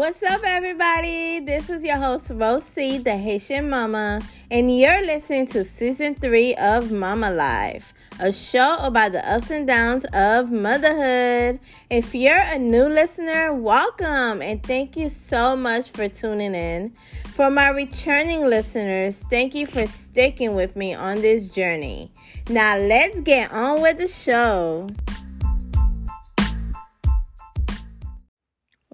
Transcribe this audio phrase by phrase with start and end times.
[0.00, 1.40] What's up, everybody?
[1.40, 6.90] This is your host, Rosie, the Haitian Mama, and you're listening to season three of
[6.90, 11.60] Mama Life, a show about the ups and downs of motherhood.
[11.90, 16.92] If you're a new listener, welcome and thank you so much for tuning in.
[17.34, 22.10] For my returning listeners, thank you for sticking with me on this journey.
[22.48, 24.88] Now, let's get on with the show.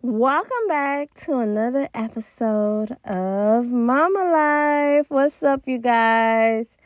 [0.02, 5.06] Welcome back to another episode of Mama Life.
[5.08, 6.76] What's up, you guys?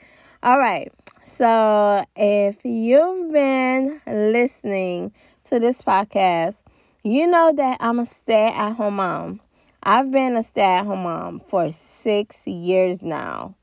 [0.45, 0.93] All right,
[1.25, 5.13] so if you've been listening
[5.49, 6.63] to this podcast,
[7.03, 9.41] you know that I'm a stay at home mom.
[9.83, 13.57] I've been a stay at home mom for six years now.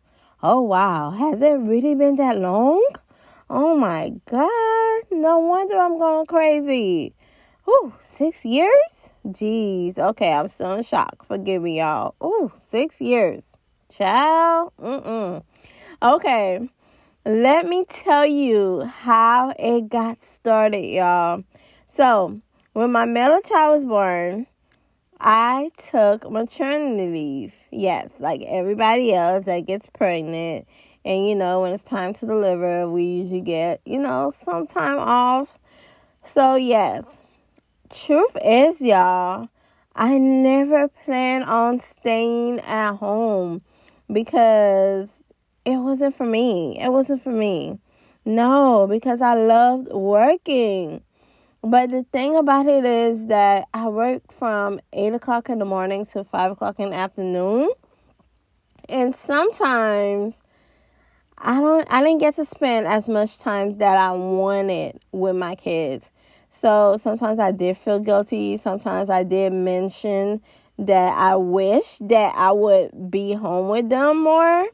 [0.43, 1.11] Oh, wow.
[1.11, 2.85] Has it really been that long?
[3.49, 5.03] Oh my God.
[5.09, 7.13] No wonder I'm going crazy.
[7.69, 9.11] Ooh, six years?
[9.25, 9.97] Jeez.
[9.97, 11.25] Okay, I'm still in shock.
[11.25, 12.15] Forgive me, y'all.
[12.23, 13.57] Ooh, six years.
[13.89, 14.71] Child.
[14.81, 15.43] Mm-mm.
[16.01, 16.69] Okay.
[17.25, 21.43] Let me tell you how it got started, y'all.
[21.85, 22.39] So,
[22.71, 24.47] when my middle child was born,
[25.19, 27.53] I took maternity leave.
[27.69, 30.67] Yes, like everybody else that gets pregnant.
[31.03, 34.99] And, you know, when it's time to deliver, we usually get, you know, some time
[34.99, 35.57] off.
[36.23, 37.19] So, yes,
[37.89, 39.49] truth is, y'all,
[39.95, 43.61] I never plan on staying at home
[44.11, 45.23] because
[45.65, 46.79] it wasn't for me.
[46.79, 47.79] It wasn't for me.
[48.25, 51.01] No, because I loved working.
[51.63, 56.05] But the thing about it is that I work from 8 o'clock in the morning
[56.07, 57.69] to 5 o'clock in the afternoon.
[58.87, 60.41] And sometimes
[61.37, 65.55] I don't I didn't get to spend as much time that I wanted with my
[65.55, 66.11] kids.
[66.57, 68.57] So sometimes I did feel guilty.
[68.57, 70.41] Sometimes I did mention
[70.79, 74.67] that I wish that I would be home with them more.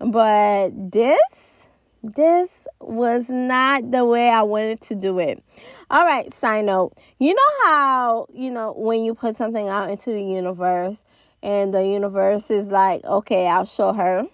[0.00, 1.68] But this,
[2.02, 5.40] this was not the way I wanted to do it.
[5.88, 6.94] All right, side note.
[7.20, 11.04] You know how, you know, when you put something out into the universe
[11.44, 14.24] and the universe is like, okay, I'll show her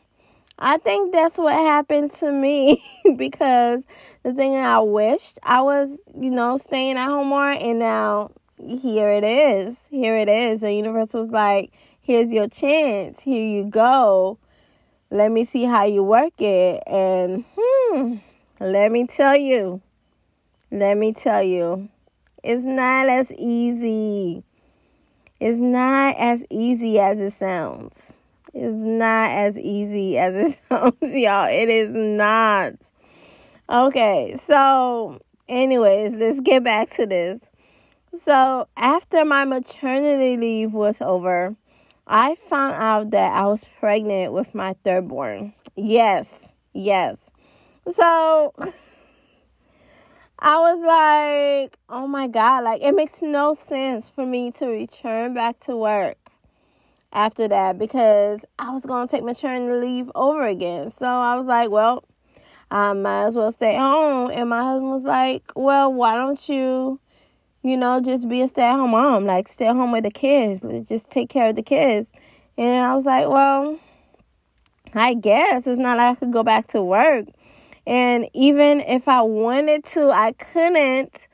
[0.58, 2.82] I think that's what happened to me
[3.16, 3.84] because
[4.22, 9.10] the thing I wished I was, you know, staying at home more, and now here
[9.10, 9.86] it is.
[9.90, 10.62] Here it is.
[10.62, 13.20] The universe was like, here's your chance.
[13.20, 14.38] Here you go.
[15.10, 16.82] Let me see how you work it.
[16.86, 18.16] And hmm,
[18.58, 19.82] let me tell you,
[20.70, 21.90] let me tell you,
[22.42, 24.42] it's not as easy.
[25.38, 28.14] It's not as easy as it sounds
[28.56, 31.48] is not as easy as it sounds, y'all.
[31.48, 32.74] It is not.
[33.68, 37.40] Okay, so, anyways, let's get back to this.
[38.12, 41.56] So, after my maternity leave was over,
[42.06, 45.52] I found out that I was pregnant with my third born.
[45.74, 47.30] Yes, yes.
[47.90, 48.54] So,
[50.38, 55.34] I was like, oh my God, like it makes no sense for me to return
[55.34, 56.25] back to work
[57.12, 60.90] after that because I was going to take maternity leave over again.
[60.90, 62.04] So I was like, well,
[62.70, 64.30] I might as well stay home.
[64.32, 67.00] And my husband was like, well, why don't you,
[67.62, 69.24] you know, just be a stay at home mom?
[69.24, 70.62] Like, stay home with the kids.
[70.88, 72.10] Just take care of the kids.
[72.58, 73.78] And I was like, well,
[74.94, 77.26] I guess it's not like I could go back to work.
[77.86, 81.28] And even if I wanted to, I couldn't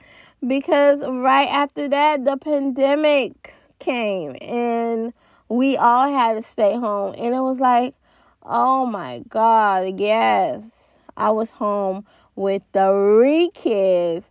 [0.47, 4.37] because right after that, the pandemic came.
[4.43, 5.15] And
[5.53, 7.15] we all had to stay home.
[7.19, 7.95] And it was like,
[8.43, 10.99] oh my God, yes.
[11.17, 14.31] I was home with three kids.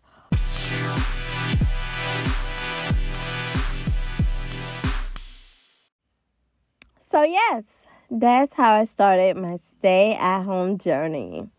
[6.98, 11.50] So, yes, that's how I started my stay at home journey.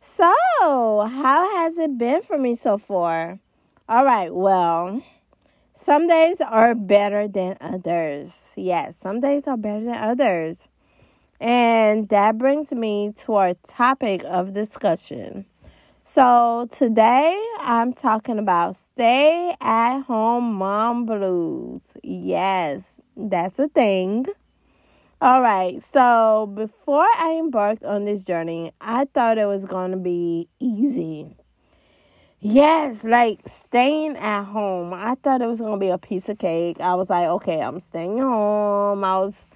[0.00, 0.32] So,
[0.62, 3.40] how has it been for me so far?
[3.88, 5.02] All right, well,
[5.76, 8.52] some days are better than others.
[8.56, 10.70] Yes, some days are better than others.
[11.38, 15.44] And that brings me to our topic of discussion.
[16.02, 21.92] So, today I'm talking about stay at home mom blues.
[22.02, 24.24] Yes, that's a thing.
[25.20, 29.96] All right, so before I embarked on this journey, I thought it was going to
[29.98, 31.36] be easy.
[32.40, 34.92] Yes, like staying at home.
[34.92, 36.80] I thought it was gonna be a piece of cake.
[36.80, 39.02] I was like, okay, I'm staying home.
[39.04, 39.46] I was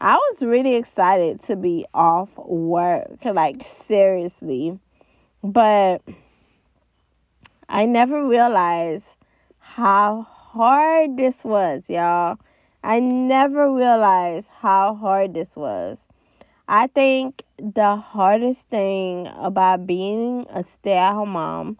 [0.00, 4.78] I was really excited to be off work, like seriously.
[5.44, 6.02] But
[7.68, 9.16] I never realized
[9.58, 12.38] how hard this was, y'all.
[12.82, 16.06] I never realized how hard this was.
[16.66, 21.78] I think the hardest thing about being a stay at home mom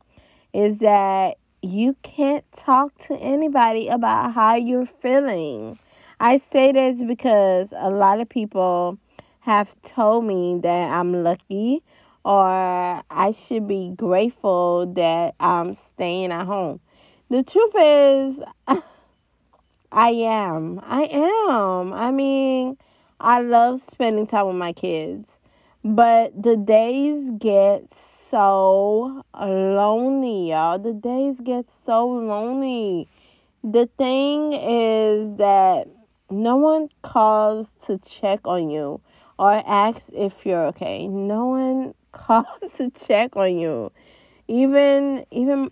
[0.55, 5.79] is that you can't talk to anybody about how you're feeling.
[6.21, 8.99] I say this because a lot of people
[9.41, 11.83] have told me that I'm lucky
[12.25, 16.81] or I should be grateful that I'm staying at home.
[17.29, 18.43] The truth is,
[19.93, 20.81] I am.
[20.83, 21.03] I
[21.51, 21.93] am.
[21.93, 22.79] I mean,
[23.21, 25.39] I love spending time with my kids,
[25.85, 30.79] but the days get so lonely, y'all.
[30.79, 33.07] The days get so lonely.
[33.63, 35.89] The thing is that
[36.31, 39.03] no one calls to check on you
[39.39, 41.07] or asks if you're okay.
[41.07, 43.93] No one calls to check on you.
[44.49, 45.71] Even even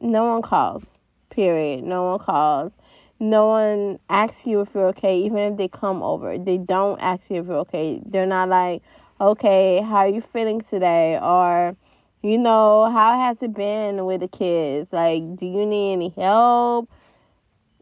[0.00, 0.98] no one calls.
[1.28, 1.84] Period.
[1.84, 2.76] No one calls.
[3.22, 6.38] No one asks you if you're okay, even if they come over.
[6.38, 8.00] They don't ask you if you're okay.
[8.06, 8.82] They're not like,
[9.20, 11.18] okay, how are you feeling today?
[11.20, 11.76] Or,
[12.22, 14.90] you know, how has it been with the kids?
[14.90, 16.90] Like, do you need any help?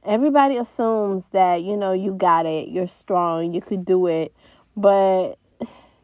[0.04, 4.34] Everybody assumes that, you know, you got it, you're strong, you could do it.
[4.76, 5.34] But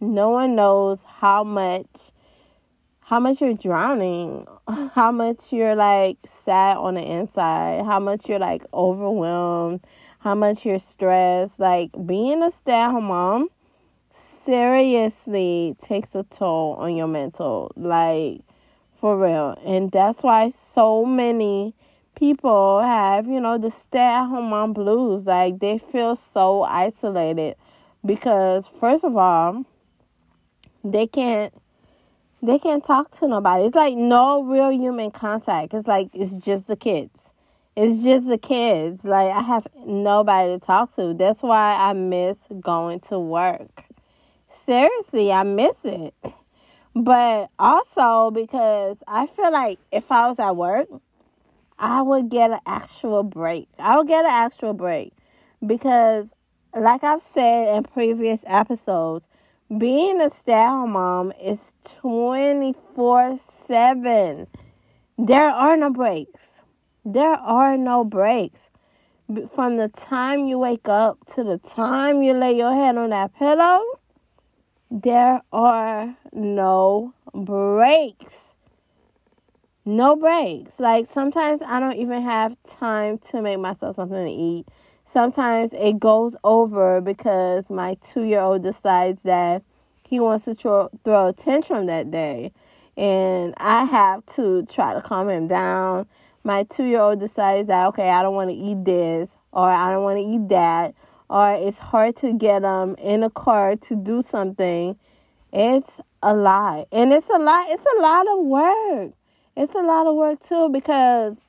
[0.00, 2.12] no one knows how much
[3.04, 4.46] how much you're drowning,
[4.94, 9.84] how much you're like sad on the inside, how much you're like overwhelmed,
[10.20, 11.60] how much you're stressed.
[11.60, 13.48] Like being a stay at home mom
[14.10, 18.40] seriously takes a toll on your mental, like
[18.94, 19.58] for real.
[19.66, 21.74] And that's why so many
[22.16, 25.26] people have, you know, the stay at home mom blues.
[25.26, 27.56] Like they feel so isolated
[28.06, 29.66] because, first of all,
[30.82, 31.52] they can't
[32.44, 33.64] they can't talk to nobody.
[33.64, 35.72] It's like no real human contact.
[35.72, 37.32] It's like it's just the kids.
[37.74, 39.04] It's just the kids.
[39.04, 41.14] Like I have nobody to talk to.
[41.14, 43.86] That's why I miss going to work.
[44.46, 46.14] Seriously, I miss it.
[46.94, 50.88] But also because I feel like if I was at work,
[51.78, 53.68] I would get an actual break.
[53.78, 55.14] I would get an actual break
[55.66, 56.34] because
[56.76, 59.26] like I've said in previous episodes,
[59.78, 64.46] being a stay at home mom is 24 7.
[65.16, 66.64] There are no breaks.
[67.04, 68.70] There are no breaks.
[69.54, 73.34] From the time you wake up to the time you lay your head on that
[73.34, 73.80] pillow,
[74.90, 78.54] there are no breaks.
[79.86, 80.78] No breaks.
[80.78, 84.66] Like sometimes I don't even have time to make myself something to eat
[85.04, 89.62] sometimes it goes over because my two year old decides that
[90.08, 92.52] he wants to throw, throw a tantrum that day.
[92.96, 96.06] And I have to try to calm him down.
[96.42, 99.90] My two year old decides that, okay, I don't want to eat this or I
[99.90, 100.94] don't want to eat that.
[101.28, 104.96] Or it's hard to get him in a car to do something.
[105.52, 106.86] It's a lot.
[106.92, 107.66] And it's a lot.
[107.68, 109.12] It's a lot of work.
[109.56, 111.40] It's a lot of work too because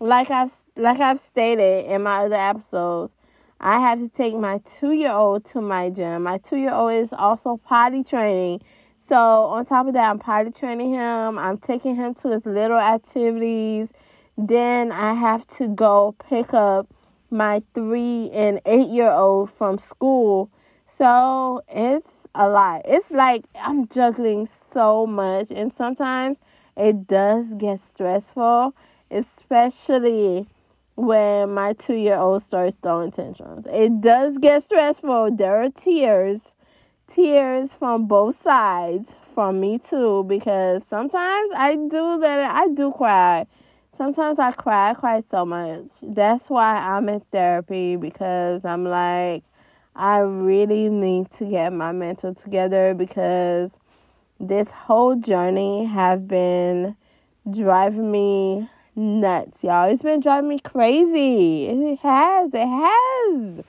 [0.00, 3.14] like I've like I've stated in my other episodes,
[3.60, 6.22] I have to take my two year old to my gym.
[6.24, 8.62] My two year old is also potty training.
[8.96, 11.38] So on top of that, I'm potty training him.
[11.38, 13.92] I'm taking him to his little activities.
[14.36, 16.86] Then I have to go pick up
[17.30, 20.50] my three and eight year old from school.
[20.86, 22.82] So it's a lot.
[22.84, 26.40] It's like I'm juggling so much, and sometimes
[26.76, 28.74] it does get stressful
[29.10, 30.46] especially
[30.96, 33.66] when my two year old starts throwing tantrums.
[33.70, 35.36] It does get stressful.
[35.36, 36.54] There are tears,
[37.06, 43.46] tears from both sides, from me too, because sometimes I do that, I do cry.
[43.92, 45.88] Sometimes I cry, I cry so much.
[46.02, 49.44] That's why I'm in therapy because I'm like,
[49.94, 53.78] I really need to get my mental together because
[54.40, 56.96] this whole journey have been
[57.50, 58.68] driving me
[58.98, 59.88] nuts, y'all.
[59.90, 61.66] It's been driving me crazy.
[61.66, 62.52] It has.
[62.52, 63.58] It has.
[63.58, 63.64] It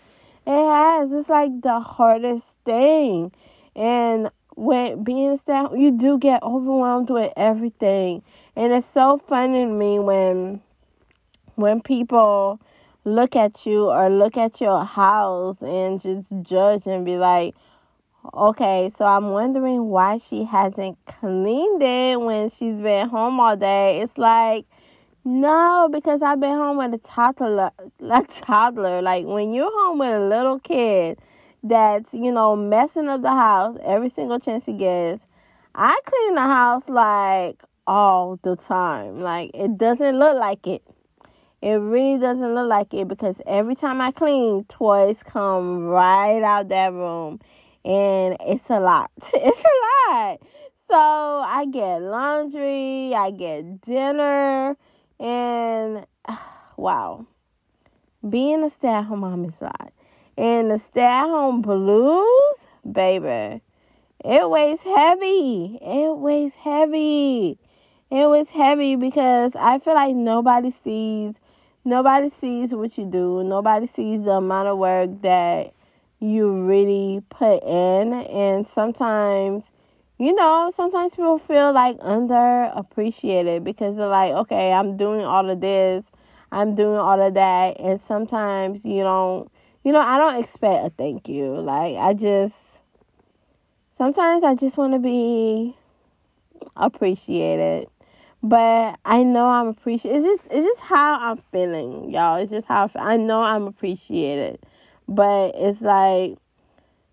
[0.48, 1.12] has.
[1.14, 3.32] It's like the hardest thing.
[3.76, 8.24] And when being staff, you do get overwhelmed with everything.
[8.56, 10.62] And it's so funny to me when
[11.56, 12.60] when people
[13.06, 17.56] look at you or look at your house and just judge and be like,
[18.34, 24.02] okay, so I'm wondering why she hasn't cleaned it when she's been home all day.
[24.02, 24.66] It's like
[25.30, 27.70] no, because I've been home with a toddler,
[28.00, 29.00] a toddler.
[29.04, 31.20] Like when you're home with a little kid
[31.64, 35.28] that's, you know, messing up the house every single chance he gets.
[35.76, 39.22] I clean the house like all the time.
[39.22, 40.82] Like it doesn't look like it.
[41.62, 46.70] It really doesn't look like it because every time I clean, toys come right out
[46.70, 47.40] that room.
[47.86, 49.12] And it's a lot.
[49.34, 50.40] It's a lot.
[50.90, 54.76] So I get laundry, I get dinner,
[55.20, 56.06] and
[56.78, 57.26] wow.
[58.28, 59.94] Being a stay at home mom is a lot.
[60.38, 63.62] And the stay at home blues, baby,
[64.24, 65.80] it weighs heavy.
[65.82, 67.58] It weighs heavy.
[68.12, 71.40] It was heavy because I feel like nobody sees
[71.86, 73.44] nobody sees what you do.
[73.44, 75.74] Nobody sees the amount of work that
[76.20, 79.72] you really put in and sometimes
[80.20, 85.62] you know, sometimes people feel like underappreciated because they're like, okay, I'm doing all of
[85.62, 86.12] this,
[86.52, 89.50] I'm doing all of that, and sometimes you don't
[89.84, 91.60] you know, I don't expect a thank you.
[91.62, 92.82] Like, I just,
[93.92, 95.76] sometimes I just want to be
[96.76, 97.88] appreciated.
[98.42, 100.18] But I know I'm appreciated.
[100.18, 102.38] It's just, it's just how I'm feeling, y'all.
[102.38, 104.60] It's just how I, I know I'm appreciated.
[105.08, 106.38] But it's like,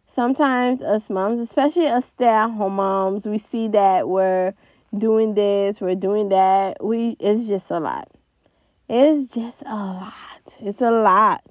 [0.07, 4.55] sometimes us moms, especially us stay at home moms, we see that we're
[4.97, 6.83] doing this, we're doing that.
[6.83, 8.09] We, it's just a lot.
[8.89, 10.57] It's just a lot.
[10.61, 11.43] It's a lot.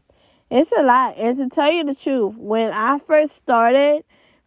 [0.50, 1.18] It's a lot.
[1.18, 4.04] And to tell you the truth, when I first started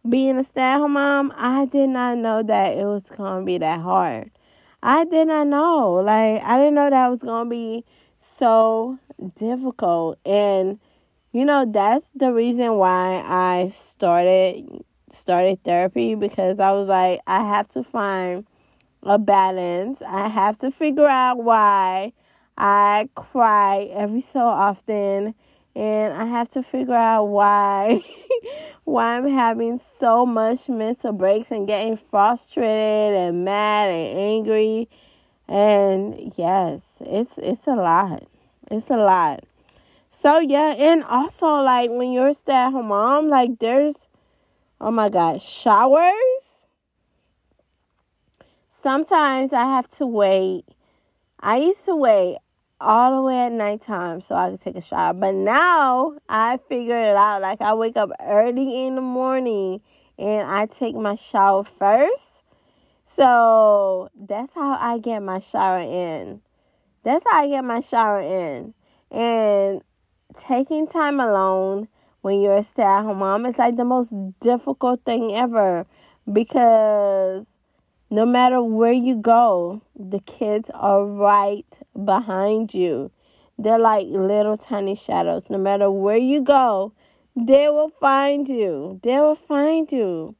[0.07, 3.57] being a stay at home mom, I did not know that it was to be
[3.59, 4.31] that hard.
[4.81, 5.95] I did not know.
[5.95, 7.85] Like, I didn't know that was to be
[8.17, 8.97] so
[9.35, 10.17] difficult.
[10.25, 10.79] And,
[11.31, 17.39] you know, that's the reason why I started started therapy because I was like, I
[17.43, 18.45] have to find
[19.03, 20.01] a balance.
[20.01, 22.13] I have to figure out why
[22.57, 25.35] I cry every so often
[25.75, 28.01] and I have to figure out why
[28.83, 34.89] why I'm having so much mental breaks and getting frustrated and mad and angry.
[35.47, 38.23] And yes, it's it's a lot.
[38.71, 39.43] It's a lot.
[40.11, 43.95] So yeah, and also like when you're a stay-at-home mom, like there's
[44.81, 46.65] oh my god, showers.
[48.69, 50.63] Sometimes I have to wait.
[51.39, 52.37] I used to wait
[52.81, 55.13] all the way at nighttime so I could take a shower.
[55.13, 57.41] But now I figured it out.
[57.41, 59.81] Like I wake up early in the morning
[60.17, 62.43] and I take my shower first.
[63.05, 66.41] So that's how I get my shower in.
[67.03, 68.73] That's how I get my shower in.
[69.11, 69.81] And
[70.35, 71.87] taking time alone
[72.21, 75.85] when you're a stay at home mom is like the most difficult thing ever
[76.31, 77.47] because
[78.11, 83.11] no matter where you go, the kids are right behind you.
[83.57, 85.43] They're like little tiny shadows.
[85.49, 86.93] No matter where you go,
[87.35, 88.99] they will find you.
[89.03, 90.35] They will find you.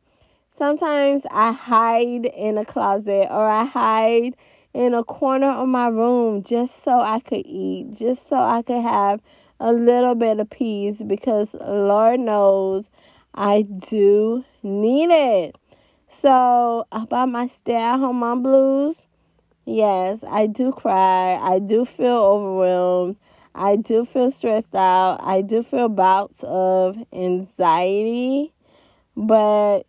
[0.50, 4.36] Sometimes I hide in a closet or I hide
[4.74, 8.82] in a corner of my room just so I could eat, just so I could
[8.82, 9.22] have
[9.60, 12.90] a little bit of peace because Lord knows
[13.34, 15.56] I do need it.
[16.08, 19.08] So, about my stay at home mom blues,
[19.66, 21.36] yes, I do cry.
[21.36, 23.18] I do feel overwhelmed.
[23.54, 25.20] I do feel stressed out.
[25.22, 28.54] I do feel bouts of anxiety.
[29.16, 29.84] But,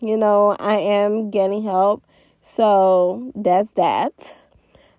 [0.00, 2.04] you know, I am getting help.
[2.42, 4.36] So, that's that.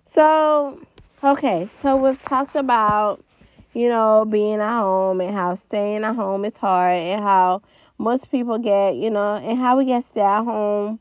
[0.04, 0.80] So,
[1.24, 3.24] okay, so we've talked about,
[3.72, 7.62] you know, being at home and how staying at home is hard and how
[7.98, 11.00] most people get, you know, and how we get stay at home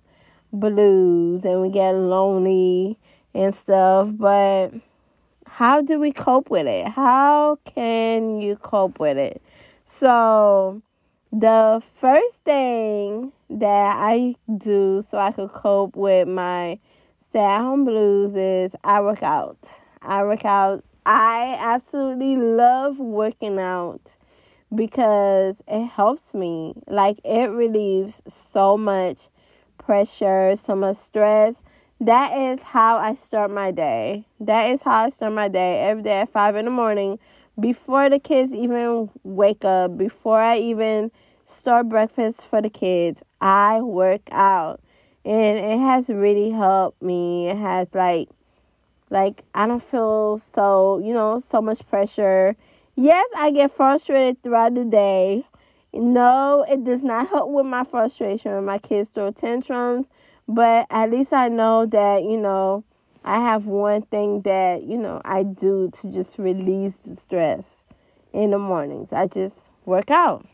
[0.51, 2.97] blues and we get lonely
[3.33, 4.09] and stuff.
[4.13, 4.71] But
[5.45, 6.87] how do we cope with it?
[6.89, 9.41] How can you cope with it?
[9.85, 10.81] So,
[11.31, 16.79] the first thing that I do so I could cope with my
[17.19, 19.57] stay at home blues is I work out.
[20.01, 20.83] I work out.
[21.09, 24.17] I absolutely love working out
[24.75, 26.73] because it helps me.
[26.85, 29.29] Like it relieves so much
[29.77, 31.63] pressure, so much stress.
[32.01, 34.25] That is how I start my day.
[34.41, 37.19] That is how I start my day every day at five in the morning
[37.57, 41.11] before the kids even wake up, before I even
[41.45, 43.23] start breakfast for the kids.
[43.39, 44.81] I work out.
[45.23, 47.47] And it has really helped me.
[47.49, 48.27] It has like
[49.09, 52.55] like I don't feel so, you know, so much pressure
[52.99, 55.45] Yes, I get frustrated throughout the day.
[55.93, 60.09] No, it does not help with my frustration when my kids throw tantrums,
[60.47, 62.83] but at least I know that, you know,
[63.23, 67.85] I have one thing that, you know, I do to just release the stress
[68.33, 69.13] in the mornings.
[69.13, 70.47] I just work out.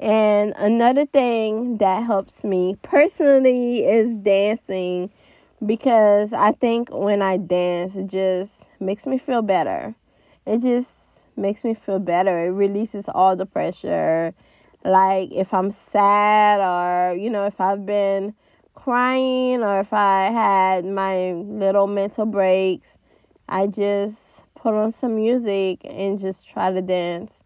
[0.00, 5.12] And another thing that helps me personally is dancing
[5.64, 9.94] because I think when I dance, it just makes me feel better.
[10.44, 12.46] It just makes me feel better.
[12.46, 14.34] It releases all the pressure.
[14.84, 18.34] Like if I'm sad or, you know, if I've been
[18.74, 22.98] crying or if I had my little mental breaks,
[23.48, 27.42] I just put on some music and just try to dance.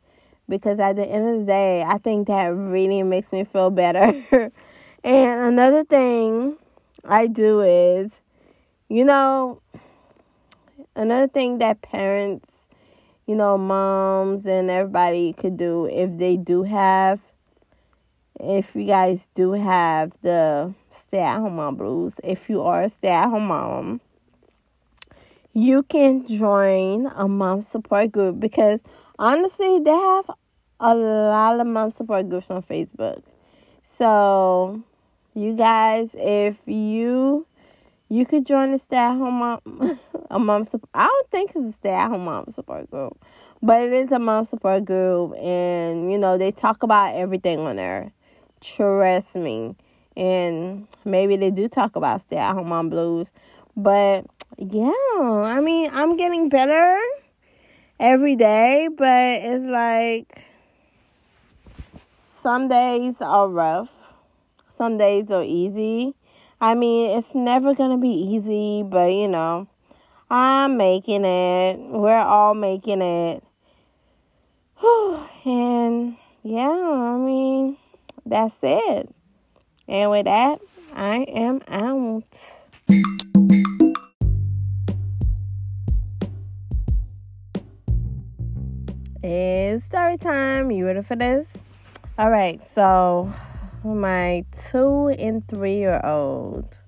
[0.49, 4.03] Because at the end of the day, I think that really makes me feel better.
[5.05, 6.57] and another thing
[7.05, 8.21] I do is,
[8.89, 9.61] you know,
[10.95, 12.69] another thing that parents,
[13.27, 17.21] you know, moms and everybody could do if they do have,
[18.39, 22.89] if you guys do have the stay at home mom blues, if you are a
[22.89, 24.01] stay at home mom,
[25.53, 28.83] you can join a mom support group because
[29.19, 30.31] honestly, they have
[30.79, 33.23] a lot of mom support groups on Facebook.
[33.83, 34.83] So
[35.35, 37.47] you guys, if you
[38.09, 39.99] you could join the stay at home mom
[40.31, 40.91] a mom support.
[40.93, 43.17] I don't think it's a stay at home mom support group,
[43.63, 47.77] but it is a mom support group, and you know they talk about everything on
[47.77, 48.13] there.
[48.61, 49.77] Trust me,
[50.17, 53.33] and maybe they do talk about stay at home mom blues,
[53.77, 54.27] but
[54.59, 57.01] yeah, I mean I'm getting better
[58.01, 60.47] every day, but it's like
[62.27, 64.00] some days are rough
[64.81, 66.15] some days are easy.
[66.59, 69.69] I mean, it's never going to be easy, but you know,
[70.31, 71.77] I'm making it.
[71.79, 73.45] We're all making it.
[75.45, 77.77] and yeah, I mean,
[78.25, 79.15] that's it.
[79.87, 80.61] And with that,
[80.95, 82.25] I am out.
[89.23, 90.71] It's story time.
[90.71, 91.53] You ready for this?
[92.17, 93.31] All right, so
[93.85, 96.83] my two and three year old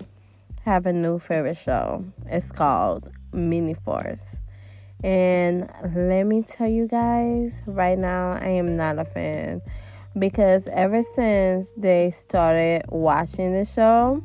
[0.64, 2.04] have a new favorite show.
[2.26, 4.40] It's called Mini Force.
[5.02, 9.62] And let me tell you guys, right now, I am not a fan
[10.16, 14.22] because ever since they started watching the show,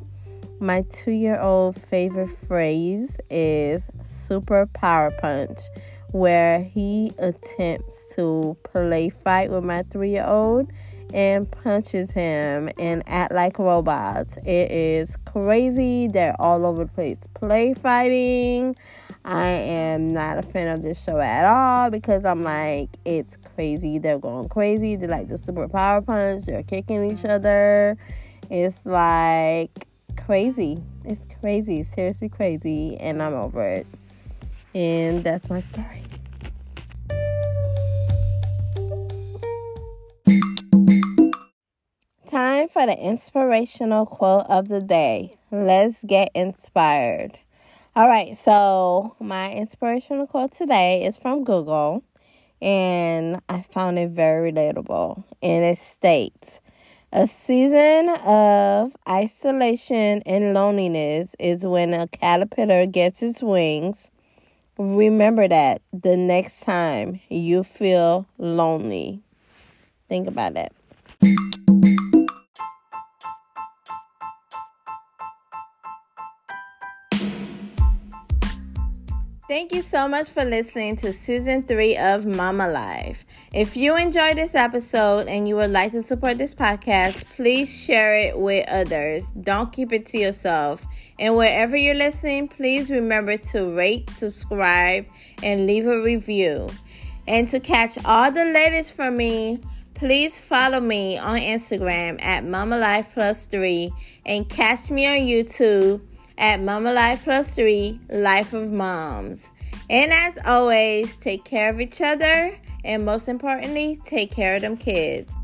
[0.60, 5.58] my two year old favorite phrase is super power punch,
[6.12, 10.70] where he attempts to play fight with my three year old
[11.14, 14.36] and punches him and act like robots.
[14.44, 16.08] It is crazy.
[16.08, 18.76] They're all over the place play fighting.
[19.24, 23.98] I am not a fan of this show at all because I'm like, it's crazy.
[23.98, 24.96] They're going crazy.
[24.96, 26.46] They're like the super power punch.
[26.46, 27.96] They're kicking each other.
[28.50, 30.82] It's like crazy.
[31.04, 31.82] It's crazy.
[31.82, 32.96] Seriously crazy.
[32.98, 33.86] And I'm over it.
[34.78, 36.04] And that's my story.
[42.30, 45.36] Time for the inspirational quote of the day.
[45.50, 47.38] Let's get inspired.
[47.96, 52.04] All right, so my inspirational quote today is from Google,
[52.62, 55.24] and I found it very relatable.
[55.42, 56.60] And it states
[57.12, 64.12] A season of isolation and loneliness is when a caterpillar gets its wings.
[64.78, 69.20] Remember that the next time you feel lonely.
[70.08, 70.72] Think about that.
[79.48, 83.24] Thank you so much for listening to season three of Mama Life.
[83.50, 88.14] If you enjoyed this episode and you would like to support this podcast, please share
[88.14, 89.30] it with others.
[89.30, 90.84] Don't keep it to yourself.
[91.18, 95.06] And wherever you're listening, please remember to rate, subscribe,
[95.42, 96.68] and leave a review.
[97.26, 99.60] And to catch all the latest from me,
[99.94, 103.92] please follow me on Instagram at Mama Life Plus Three
[104.26, 106.02] and catch me on YouTube
[106.38, 109.50] at Mama Life Plus 3 Life of Moms.
[109.90, 114.76] And as always, take care of each other and most importantly, take care of them
[114.76, 115.34] kids.